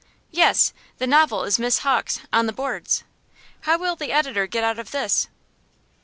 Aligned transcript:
'Yes. 0.31 0.73
The 0.97 1.05
novel 1.05 1.43
is 1.43 1.59
Miss 1.59 1.77
Hawk's 1.85 2.21
"On 2.33 2.47
the 2.47 2.51
Boards." 2.53 3.03
How 3.59 3.77
will 3.77 3.95
the 3.95 4.11
editor 4.11 4.47
get 4.47 4.63
out 4.63 4.79
of 4.79 4.89
this? 4.89 5.27